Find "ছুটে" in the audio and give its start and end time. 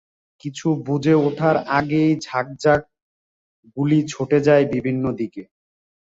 4.07-4.37